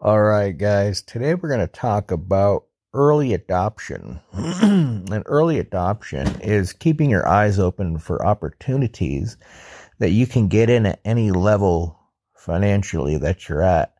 [0.00, 1.02] All right, guys.
[1.02, 4.20] Today we're going to talk about early adoption.
[4.32, 9.36] and early adoption is keeping your eyes open for opportunities
[9.98, 11.98] that you can get in at any level
[12.36, 13.92] financially that you're at.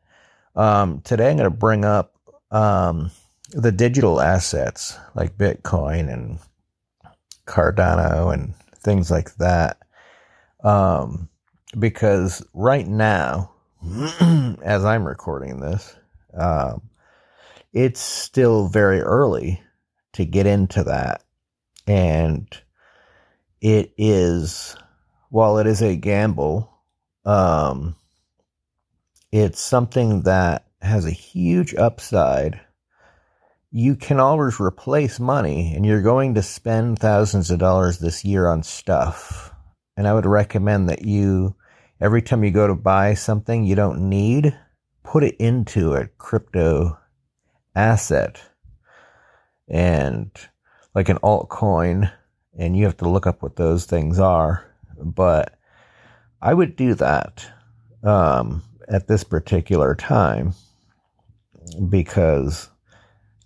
[0.54, 2.14] Um, today I'm going to bring up
[2.52, 3.10] um,
[3.50, 6.38] the digital assets like Bitcoin and
[7.48, 9.78] Cardano and things like that.
[10.62, 11.28] Um,
[11.76, 13.50] because right now,
[14.62, 15.96] as I'm recording this,
[16.34, 16.82] um,
[17.72, 19.62] it's still very early
[20.14, 21.22] to get into that.
[21.86, 22.48] And
[23.60, 24.76] it is,
[25.30, 26.72] while it is a gamble,
[27.24, 27.94] um,
[29.30, 32.60] it's something that has a huge upside.
[33.70, 38.48] You can always replace money, and you're going to spend thousands of dollars this year
[38.48, 39.52] on stuff.
[39.96, 41.54] And I would recommend that you
[42.00, 44.56] every time you go to buy something you don't need,
[45.02, 46.98] put it into a crypto
[47.74, 48.40] asset
[49.68, 50.30] and
[50.94, 52.10] like an altcoin.
[52.56, 54.64] And you have to look up what those things are.
[55.00, 55.56] But
[56.42, 57.46] I would do that
[58.02, 60.54] um, at this particular time
[61.88, 62.68] because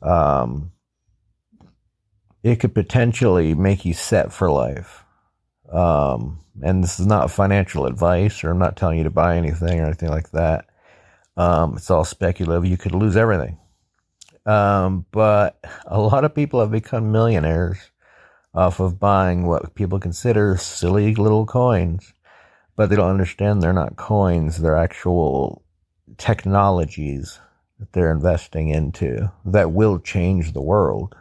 [0.01, 0.73] um,
[2.43, 5.05] it could potentially make you set for life.
[5.73, 9.81] Um, and this is not financial advice, or I'm not telling you to buy anything
[9.81, 10.67] or anything like that.
[11.37, 12.67] Um, it's all speculative.
[12.67, 13.59] You could lose everything.
[14.45, 17.79] Um, but a lot of people have become millionaires
[18.55, 22.13] off of buying what people consider silly little coins,
[22.77, 24.59] but they don't understand they're not coins.
[24.59, 25.65] They're actual
[26.19, 27.39] technologies
[27.79, 31.17] that they're investing into that will change the world.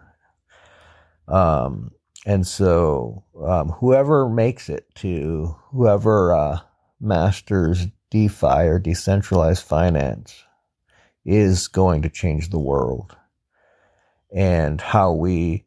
[1.27, 1.91] Um,
[2.25, 6.59] and so, um, whoever makes it to whoever uh,
[6.99, 10.43] masters DeFi or decentralized finance
[11.25, 13.15] is going to change the world.
[14.33, 15.65] And how we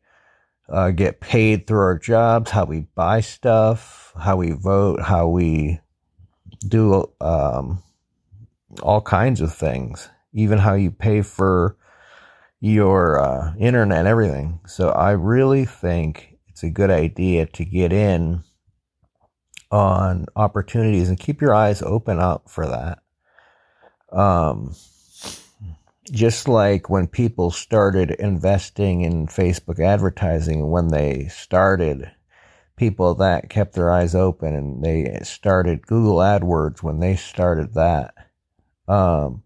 [0.69, 5.81] uh, get paid through our jobs, how we buy stuff, how we vote, how we
[6.67, 7.83] do um,
[8.83, 11.77] all kinds of things, even how you pay for
[12.61, 14.61] your uh, internet, and everything.
[14.67, 18.45] So I really think it's a good idea to get in
[19.73, 23.01] on opportunities and keep your eyes open up for that.
[24.17, 24.77] Um,
[26.13, 32.13] just like when people started investing in Facebook advertising, when they started,
[32.77, 38.15] people that kept their eyes open and they started Google AdWords when they started that.
[38.87, 39.43] Um,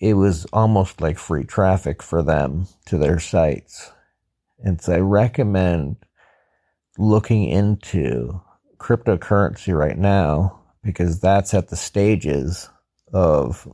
[0.00, 3.92] it was almost like free traffic for them to their sites.
[4.62, 5.96] And so I recommend
[6.98, 8.40] looking into
[8.78, 12.68] cryptocurrency right now because that's at the stages
[13.12, 13.68] of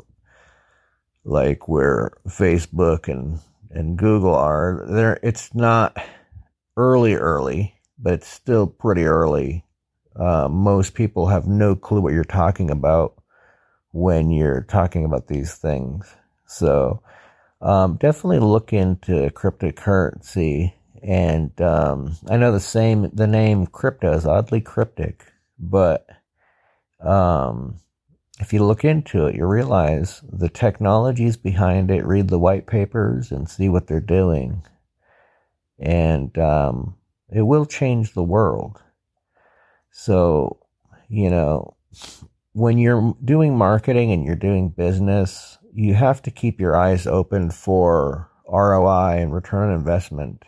[1.24, 4.84] like where Facebook and, and Google are.
[4.88, 5.96] There, it's not
[6.76, 9.64] early, early, but it's still pretty early.
[10.14, 13.22] Uh, most people have no clue what you're talking about
[13.92, 16.06] when you're talking about these things.
[16.46, 17.02] So,
[17.60, 20.72] um, definitely look into cryptocurrency.
[21.02, 25.24] And um, I know the same, the name crypto is oddly cryptic,
[25.58, 26.06] but
[27.00, 27.78] um,
[28.40, 33.30] if you look into it, you realize the technologies behind it, read the white papers
[33.30, 34.62] and see what they're doing.
[35.78, 36.96] And um,
[37.30, 38.80] it will change the world.
[39.90, 40.58] So,
[41.08, 41.76] you know,
[42.52, 47.50] when you're doing marketing and you're doing business, you have to keep your eyes open
[47.50, 50.42] for ROI and return on investment.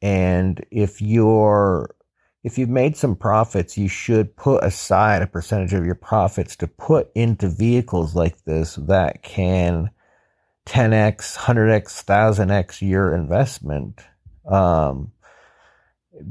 [0.00, 1.94] And if you're
[2.42, 6.66] if you've made some profits, you should put aside a percentage of your profits to
[6.66, 9.90] put into vehicles like this that can
[10.66, 14.00] 10x, 100x, 1000x your investment.
[14.46, 15.12] Um,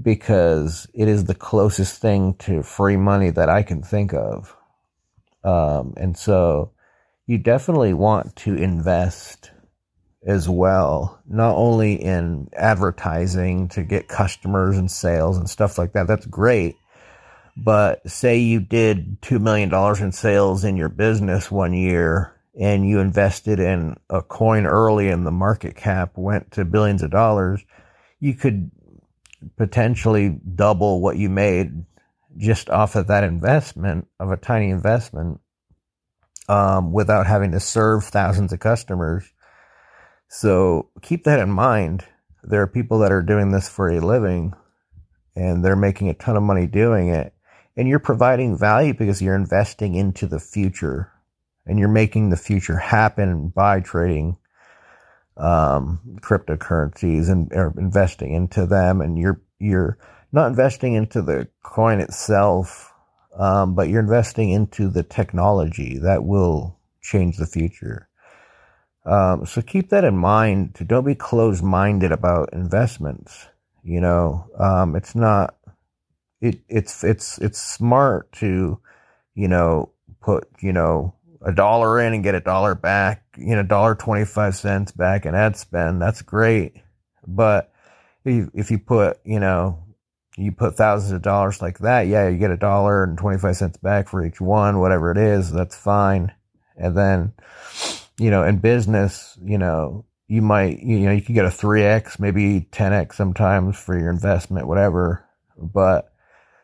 [0.02, 4.56] because it is the closest thing to free money that I can think of.
[5.44, 6.72] Um, and so
[7.26, 9.52] you definitely want to invest
[10.26, 16.08] as well, not only in advertising to get customers and sales and stuff like that.
[16.08, 16.76] That's great.
[17.56, 19.74] But say you did $2 million
[20.04, 25.26] in sales in your business one year and you invested in a coin early and
[25.26, 27.64] the market cap went to billions of dollars,
[28.20, 28.72] you could
[29.58, 31.86] potentially double what you made
[32.38, 35.40] just off of that investment of a tiny investment
[36.50, 39.26] um, without having to serve thousands of customers.
[40.30, 42.06] So keep that in mind.
[42.44, 44.54] There are people that are doing this for a living
[45.36, 47.34] and they're making a ton of money doing it.
[47.78, 51.12] And you're providing value because you're investing into the future.
[51.66, 54.38] and you're making the future happen by trading
[55.38, 59.98] um, cryptocurrencies and or investing into them, and you're you're
[60.32, 62.93] not investing into the coin itself,
[63.38, 68.08] um, but you're investing into the technology that will change the future.
[69.06, 70.76] Um, so keep that in mind.
[70.76, 73.48] To don't be closed minded about investments.
[73.84, 75.56] You know, um, it's not.
[76.42, 78.80] It it's it's it's smart to,
[79.36, 79.92] you know,
[80.22, 84.56] put you know a dollar in and get a dollar back, you know, dollar 25
[84.56, 86.76] cents back in ad spend, that's great.
[87.28, 87.72] But
[88.26, 89.83] if if you put, you know,
[90.38, 93.78] you put thousands of dollars like that, yeah, you get a dollar and 25 cents
[93.78, 96.32] back for each one, whatever it is, that's fine.
[96.76, 97.34] And then,
[98.18, 102.20] you know, in business, you know, you might, you know, you could get a 3x,
[102.20, 105.26] maybe 10x sometimes for your investment, whatever.
[105.58, 106.12] But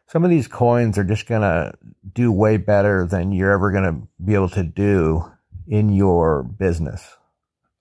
[0.07, 1.73] some of these coins are just going to
[2.13, 5.31] do way better than you're ever going to be able to do
[5.67, 7.17] in your business.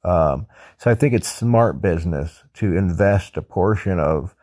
[0.04, 0.46] Um,
[0.76, 4.34] so I think it's smart business to invest a portion of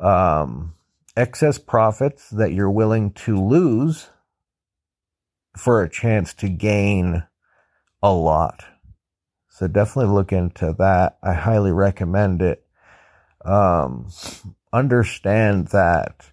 [0.00, 0.74] um,
[1.16, 4.10] excess profits that you're willing to lose
[5.56, 7.24] for a chance to gain
[8.02, 8.64] a lot.
[9.48, 11.18] So definitely look into that.
[11.22, 12.64] I highly recommend it.
[13.44, 14.08] Um,
[14.72, 16.26] understand that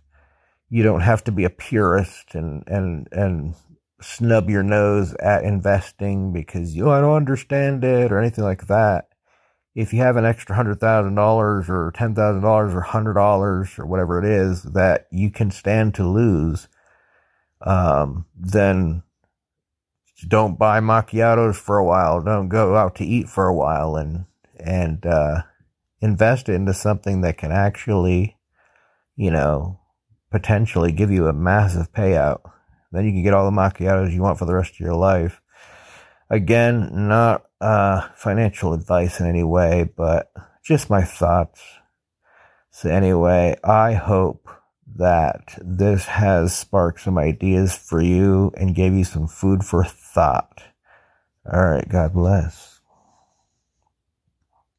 [0.70, 3.54] you don't have to be a purist and and and
[4.02, 8.68] snub your nose at investing because you oh, I don't understand it or anything like
[8.68, 9.10] that.
[9.74, 13.70] If you have an extra hundred thousand dollars or ten thousand dollars or hundred dollars
[13.78, 16.68] or whatever it is that you can stand to lose,
[17.62, 19.04] um, then
[20.28, 22.22] don't buy macchiatos for a while.
[22.22, 24.26] Don't go out to eat for a while and
[24.60, 25.44] and uh,
[26.02, 28.38] invest into something that can actually,
[29.16, 29.80] you know,
[30.32, 32.42] potentially give you a massive payout.
[32.92, 35.42] Then you can get all the macchiatos you want for the rest of your life.
[36.30, 40.32] Again, not uh, financial advice in any way, but
[40.64, 41.62] just my thoughts.
[42.72, 44.50] So anyway, I hope
[44.96, 50.64] that this has sparked some ideas for you and gave you some food for thought.
[51.52, 52.71] All right, God bless.